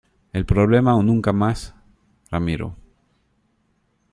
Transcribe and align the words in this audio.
el 0.33 0.47
problema 0.47 0.95
o 0.95 1.03
nunca 1.03 1.31
mas, 1.31 1.75
Ramiro. 2.31 2.75